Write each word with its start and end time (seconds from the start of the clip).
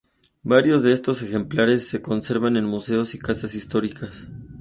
Varios 0.41 0.81
de 0.81 0.93
estos 0.93 1.21
ejemplares 1.21 1.87
se 1.87 2.01
conservan 2.01 2.57
en 2.57 2.65
museos 2.65 3.13
y 3.13 3.19
casas 3.19 3.53
históricas. 3.53 4.27